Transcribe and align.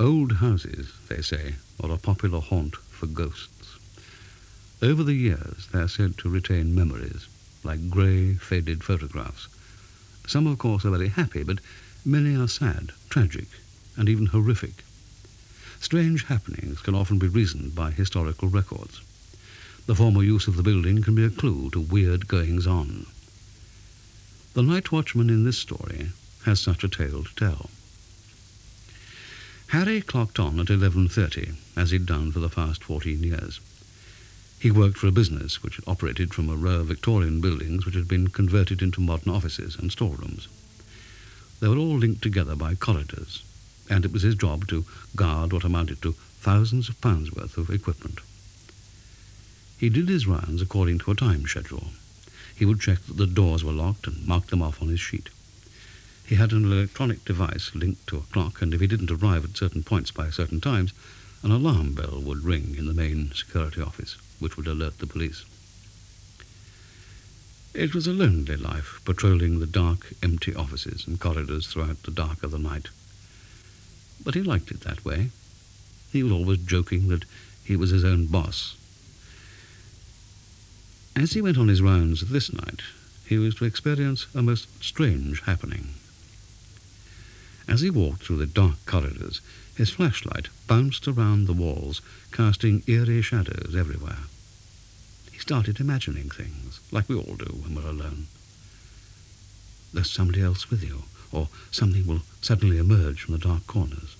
Old 0.00 0.32
houses, 0.32 0.92
they 1.08 1.22
say, 1.22 1.54
are 1.80 1.92
a 1.92 1.96
popular 1.96 2.40
haunt 2.40 2.74
for 2.74 3.06
ghosts. 3.06 3.78
Over 4.82 5.04
the 5.04 5.14
years, 5.14 5.68
they 5.72 5.78
are 5.78 5.88
said 5.88 6.18
to 6.18 6.28
retain 6.28 6.74
memories, 6.74 7.28
like 7.62 7.90
grey, 7.90 8.34
faded 8.34 8.82
photographs. 8.82 9.46
Some, 10.26 10.48
of 10.48 10.58
course, 10.58 10.84
are 10.84 10.90
very 10.90 11.08
happy, 11.08 11.44
but 11.44 11.60
many 12.04 12.34
are 12.34 12.48
sad, 12.48 12.90
tragic, 13.08 13.46
and 13.96 14.08
even 14.08 14.26
horrific. 14.26 14.84
Strange 15.80 16.24
happenings 16.24 16.80
can 16.80 16.96
often 16.96 17.20
be 17.20 17.28
reasoned 17.28 17.74
by 17.76 17.92
historical 17.92 18.48
records. 18.48 19.00
The 19.86 19.94
former 19.94 20.24
use 20.24 20.48
of 20.48 20.56
the 20.56 20.62
building 20.64 21.02
can 21.02 21.14
be 21.14 21.24
a 21.24 21.30
clue 21.30 21.70
to 21.70 21.80
weird 21.80 22.26
goings-on. 22.26 23.06
The 24.54 24.62
night 24.62 24.90
watchman 24.90 25.30
in 25.30 25.44
this 25.44 25.58
story 25.58 26.08
has 26.46 26.58
such 26.58 26.82
a 26.82 26.88
tale 26.88 27.22
to 27.22 27.34
tell. 27.36 27.70
Harry 29.74 30.00
clocked 30.00 30.38
on 30.38 30.60
at 30.60 30.68
11.30, 30.68 31.56
as 31.76 31.90
he'd 31.90 32.06
done 32.06 32.30
for 32.30 32.38
the 32.38 32.48
past 32.48 32.84
14 32.84 33.24
years. 33.24 33.58
He 34.60 34.70
worked 34.70 34.96
for 34.96 35.08
a 35.08 35.10
business 35.10 35.64
which 35.64 35.80
operated 35.84 36.32
from 36.32 36.48
a 36.48 36.54
row 36.54 36.78
of 36.78 36.86
Victorian 36.86 37.40
buildings 37.40 37.84
which 37.84 37.96
had 37.96 38.06
been 38.06 38.28
converted 38.28 38.82
into 38.82 39.00
modern 39.00 39.34
offices 39.34 39.74
and 39.74 39.90
storerooms. 39.90 40.46
They 41.58 41.66
were 41.66 41.76
all 41.76 41.98
linked 41.98 42.22
together 42.22 42.54
by 42.54 42.76
corridors, 42.76 43.42
and 43.90 44.04
it 44.04 44.12
was 44.12 44.22
his 44.22 44.36
job 44.36 44.68
to 44.68 44.84
guard 45.16 45.52
what 45.52 45.64
amounted 45.64 46.00
to 46.02 46.12
thousands 46.38 46.88
of 46.88 47.00
pounds 47.00 47.32
worth 47.32 47.58
of 47.58 47.68
equipment. 47.68 48.20
He 49.76 49.88
did 49.88 50.08
his 50.08 50.28
rounds 50.28 50.62
according 50.62 51.00
to 51.00 51.10
a 51.10 51.16
time 51.16 51.48
schedule. 51.48 51.88
He 52.54 52.64
would 52.64 52.80
check 52.80 53.00
that 53.06 53.16
the 53.16 53.26
doors 53.26 53.64
were 53.64 53.72
locked 53.72 54.06
and 54.06 54.24
mark 54.24 54.46
them 54.46 54.62
off 54.62 54.80
on 54.80 54.86
his 54.86 55.00
sheet. 55.00 55.30
He 56.26 56.36
had 56.36 56.52
an 56.52 56.64
electronic 56.64 57.24
device 57.26 57.74
linked 57.74 58.06
to 58.06 58.16
a 58.16 58.32
clock, 58.32 58.62
and 58.62 58.72
if 58.72 58.80
he 58.80 58.86
didn't 58.86 59.10
arrive 59.10 59.44
at 59.44 59.58
certain 59.58 59.82
points 59.82 60.10
by 60.10 60.30
certain 60.30 60.60
times, 60.60 60.92
an 61.42 61.50
alarm 61.50 61.92
bell 61.92 62.18
would 62.22 62.44
ring 62.44 62.76
in 62.78 62.86
the 62.86 62.94
main 62.94 63.30
security 63.34 63.82
office, 63.82 64.16
which 64.38 64.56
would 64.56 64.66
alert 64.66 64.98
the 64.98 65.06
police. 65.06 65.44
It 67.74 67.94
was 67.94 68.06
a 68.06 68.12
lonely 68.12 68.56
life, 68.56 69.02
patrolling 69.04 69.58
the 69.58 69.66
dark, 69.66 70.14
empty 70.22 70.54
offices 70.54 71.06
and 71.06 71.20
corridors 71.20 71.66
throughout 71.66 72.02
the 72.04 72.10
dark 72.10 72.42
of 72.42 72.52
the 72.52 72.58
night. 72.58 72.88
But 74.24 74.34
he 74.34 74.42
liked 74.42 74.70
it 74.70 74.80
that 74.80 75.04
way. 75.04 75.30
He 76.10 76.22
was 76.22 76.32
always 76.32 76.58
joking 76.58 77.08
that 77.08 77.26
he 77.64 77.76
was 77.76 77.90
his 77.90 78.04
own 78.04 78.26
boss. 78.26 78.76
As 81.14 81.34
he 81.34 81.42
went 81.42 81.58
on 81.58 81.68
his 81.68 81.82
rounds 81.82 82.22
this 82.22 82.50
night, 82.50 82.80
he 83.26 83.36
was 83.36 83.56
to 83.56 83.66
experience 83.66 84.26
a 84.34 84.42
most 84.42 84.82
strange 84.82 85.42
happening. 85.42 85.94
As 87.66 87.80
he 87.80 87.90
walked 87.90 88.22
through 88.22 88.36
the 88.36 88.46
dark 88.46 88.84
corridors, 88.86 89.40
his 89.74 89.90
flashlight 89.90 90.48
bounced 90.66 91.08
around 91.08 91.46
the 91.46 91.52
walls, 91.52 92.00
casting 92.30 92.82
eerie 92.86 93.22
shadows 93.22 93.74
everywhere. 93.76 94.18
He 95.32 95.38
started 95.38 95.80
imagining 95.80 96.30
things, 96.30 96.80
like 96.92 97.08
we 97.08 97.16
all 97.16 97.36
do 97.36 97.46
when 97.46 97.74
we're 97.74 97.90
alone. 97.90 98.26
There's 99.92 100.10
somebody 100.10 100.42
else 100.42 100.70
with 100.70 100.84
you, 100.84 101.04
or 101.32 101.48
something 101.70 102.06
will 102.06 102.22
suddenly 102.40 102.78
emerge 102.78 103.22
from 103.22 103.32
the 103.32 103.40
dark 103.40 103.66
corners. 103.66 104.16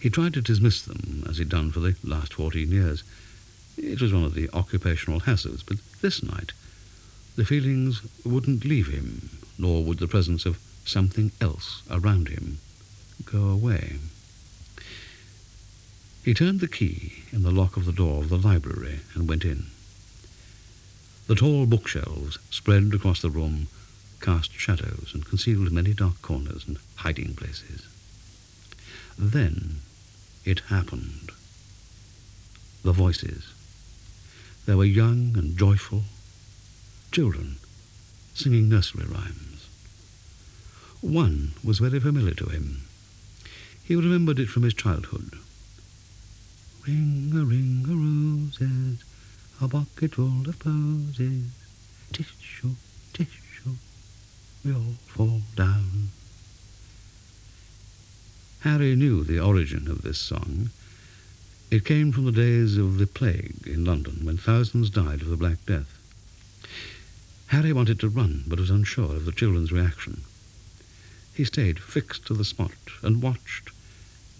He 0.00 0.08
tried 0.08 0.34
to 0.34 0.40
dismiss 0.40 0.80
them, 0.82 1.24
as 1.28 1.38
he'd 1.38 1.50
done 1.50 1.70
for 1.70 1.80
the 1.80 1.96
last 2.02 2.32
fourteen 2.34 2.70
years. 2.70 3.02
It 3.76 4.00
was 4.00 4.12
one 4.12 4.24
of 4.24 4.34
the 4.34 4.48
occupational 4.54 5.20
hazards, 5.20 5.62
but 5.62 5.76
this 6.00 6.22
night 6.22 6.52
the 7.36 7.44
feelings 7.44 8.00
wouldn't 8.24 8.64
leave 8.64 8.86
him, 8.86 9.28
nor 9.58 9.84
would 9.84 9.98
the 9.98 10.08
presence 10.08 10.46
of 10.46 10.58
something 10.86 11.32
else 11.40 11.82
around 11.90 12.28
him 12.28 12.58
go 13.24 13.48
away. 13.48 13.96
He 16.24 16.34
turned 16.34 16.60
the 16.60 16.68
key 16.68 17.24
in 17.32 17.42
the 17.42 17.50
lock 17.50 17.76
of 17.76 17.84
the 17.84 17.92
door 17.92 18.22
of 18.22 18.28
the 18.28 18.38
library 18.38 19.00
and 19.14 19.28
went 19.28 19.44
in. 19.44 19.66
The 21.26 21.34
tall 21.34 21.66
bookshelves 21.66 22.38
spread 22.50 22.92
across 22.94 23.20
the 23.20 23.30
room 23.30 23.68
cast 24.20 24.52
shadows 24.52 25.10
and 25.12 25.24
concealed 25.24 25.70
many 25.72 25.92
dark 25.92 26.22
corners 26.22 26.64
and 26.66 26.78
hiding 26.96 27.34
places. 27.34 27.86
Then 29.18 29.80
it 30.44 30.60
happened. 30.68 31.30
The 32.82 32.92
voices. 32.92 33.52
They 34.66 34.74
were 34.74 34.84
young 34.84 35.36
and 35.36 35.56
joyful, 35.56 36.02
children 37.12 37.56
singing 38.34 38.68
nursery 38.68 39.06
rhymes. 39.06 39.45
One 41.06 41.52
was 41.62 41.78
very 41.78 42.00
familiar 42.00 42.34
to 42.34 42.46
him. 42.46 42.82
He 43.84 43.94
remembered 43.94 44.40
it 44.40 44.48
from 44.48 44.64
his 44.64 44.74
childhood. 44.74 45.38
Ring 46.84 47.30
a 47.32 47.44
ring 47.44 47.86
a 47.88 47.94
roses, 47.94 49.04
a 49.60 49.68
bucket 49.68 50.16
full 50.16 50.48
of 50.48 50.58
posies, 50.58 51.44
tissue, 52.12 52.74
tissue, 53.12 53.76
we 54.64 54.72
all 54.72 54.96
fall 55.06 55.42
down. 55.54 56.08
Harry 58.62 58.96
knew 58.96 59.22
the 59.22 59.38
origin 59.38 59.86
of 59.88 60.02
this 60.02 60.18
song. 60.18 60.70
It 61.70 61.84
came 61.84 62.10
from 62.10 62.24
the 62.24 62.32
days 62.32 62.76
of 62.76 62.98
the 62.98 63.06
plague 63.06 63.64
in 63.64 63.84
London, 63.84 64.24
when 64.24 64.38
thousands 64.38 64.90
died 64.90 65.22
of 65.22 65.28
the 65.28 65.36
Black 65.36 65.64
Death. 65.66 66.00
Harry 67.46 67.72
wanted 67.72 68.00
to 68.00 68.08
run, 68.08 68.42
but 68.48 68.58
was 68.58 68.70
unsure 68.70 69.14
of 69.14 69.24
the 69.24 69.30
children's 69.30 69.70
reaction. 69.70 70.22
He 71.36 71.44
stayed 71.44 71.78
fixed 71.78 72.24
to 72.26 72.34
the 72.34 72.46
spot 72.46 72.72
and 73.02 73.20
watched 73.20 73.68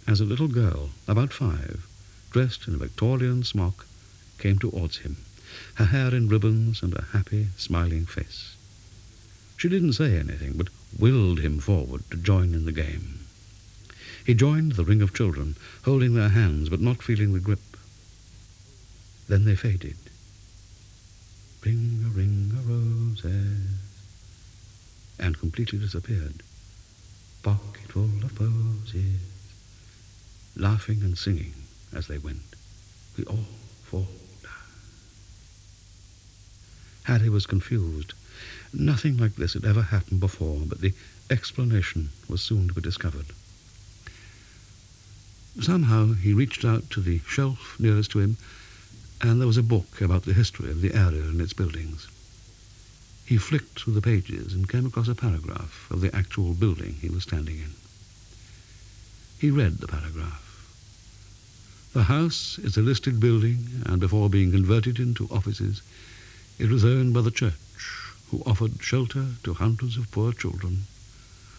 as 0.06 0.18
a 0.18 0.24
little 0.24 0.48
girl, 0.48 0.90
about 1.06 1.30
five, 1.30 1.86
dressed 2.30 2.66
in 2.66 2.74
a 2.74 2.78
Victorian 2.78 3.44
smock, 3.44 3.84
came 4.38 4.58
towards 4.58 4.98
him, 4.98 5.18
her 5.74 5.84
hair 5.84 6.14
in 6.14 6.26
ribbons 6.26 6.82
and 6.82 6.94
a 6.94 7.02
happy, 7.12 7.48
smiling 7.58 8.06
face. 8.06 8.56
She 9.58 9.68
didn't 9.68 9.92
say 9.92 10.16
anything, 10.16 10.54
but 10.56 10.68
willed 10.98 11.40
him 11.40 11.58
forward 11.58 12.02
to 12.10 12.16
join 12.16 12.54
in 12.54 12.64
the 12.64 12.72
game. 12.72 13.26
He 14.24 14.32
joined 14.32 14.72
the 14.72 14.84
ring 14.84 15.02
of 15.02 15.12
children, 15.12 15.56
holding 15.84 16.14
their 16.14 16.30
hands 16.30 16.70
but 16.70 16.80
not 16.80 17.02
feeling 17.02 17.34
the 17.34 17.40
grip. 17.40 17.76
Then 19.28 19.44
they 19.44 19.54
faded. 19.54 19.98
Ring 21.62 22.06
a 22.06 22.08
ring 22.08 22.52
a 22.56 22.62
roses, 22.62 23.68
and 25.18 25.38
completely 25.38 25.78
disappeared. 25.78 26.42
Pocket 27.46 27.92
full 27.92 28.10
of 28.24 28.34
posies, 28.34 29.20
laughing 30.56 31.02
and 31.02 31.16
singing 31.16 31.54
as 31.94 32.08
they 32.08 32.18
went. 32.18 32.42
We 33.16 33.22
all 33.22 33.46
fall 33.84 34.08
down. 34.42 34.52
Harry 37.04 37.28
was 37.28 37.46
confused. 37.46 38.14
Nothing 38.72 39.16
like 39.16 39.36
this 39.36 39.54
had 39.54 39.64
ever 39.64 39.82
happened 39.82 40.18
before, 40.18 40.62
but 40.66 40.80
the 40.80 40.92
explanation 41.30 42.08
was 42.28 42.42
soon 42.42 42.66
to 42.66 42.74
be 42.74 42.80
discovered. 42.80 43.26
Somehow 45.60 46.14
he 46.14 46.32
reached 46.32 46.64
out 46.64 46.90
to 46.90 47.00
the 47.00 47.20
shelf 47.28 47.76
nearest 47.78 48.10
to 48.10 48.18
him, 48.18 48.38
and 49.20 49.40
there 49.40 49.46
was 49.46 49.56
a 49.56 49.62
book 49.62 50.00
about 50.00 50.24
the 50.24 50.34
history 50.34 50.68
of 50.68 50.80
the 50.80 50.94
area 50.94 51.22
and 51.22 51.40
its 51.40 51.52
buildings. 51.52 52.08
He 53.26 53.38
flicked 53.38 53.80
through 53.80 53.94
the 53.94 54.02
pages 54.02 54.54
and 54.54 54.68
came 54.68 54.86
across 54.86 55.08
a 55.08 55.14
paragraph 55.14 55.88
of 55.90 56.00
the 56.00 56.14
actual 56.14 56.54
building 56.54 56.96
he 57.00 57.08
was 57.08 57.24
standing 57.24 57.56
in. 57.56 57.72
He 59.38 59.50
read 59.50 59.78
the 59.78 59.88
paragraph. 59.88 60.42
The 61.92 62.04
house 62.04 62.58
is 62.58 62.76
a 62.76 62.82
listed 62.82 63.18
building, 63.18 63.82
and 63.84 64.00
before 64.00 64.30
being 64.30 64.52
converted 64.52 65.00
into 65.00 65.28
offices, 65.30 65.82
it 66.58 66.70
was 66.70 66.84
owned 66.84 67.14
by 67.14 67.22
the 67.22 67.30
church, 67.30 68.12
who 68.30 68.42
offered 68.46 68.80
shelter 68.80 69.26
to 69.42 69.54
hundreds 69.54 69.96
of 69.96 70.10
poor 70.10 70.32
children 70.32 70.84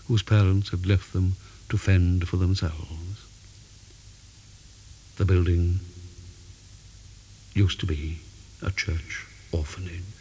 whose 0.08 0.24
parents 0.24 0.70
had 0.70 0.86
left 0.86 1.12
them 1.12 1.36
to 1.70 1.78
fend 1.78 2.28
for 2.28 2.38
themselves. 2.38 3.26
The 5.18 5.26
building 5.26 5.82
used 7.54 7.80
to 7.82 7.86
be 7.86 8.20
a 8.62 8.72
church 8.72 9.26
orphanage. 9.52 10.17